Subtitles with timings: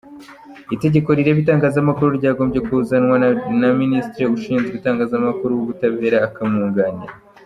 [0.75, 3.15] Itegeko rireba itangazamakuru ryagombye kuzanwa
[3.59, 7.13] na ministre ushinzwe itangazamakuru uw’ubutabera akamwunganira